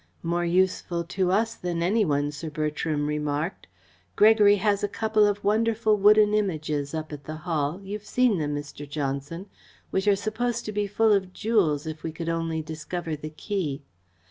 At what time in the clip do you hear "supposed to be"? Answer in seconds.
10.15-10.87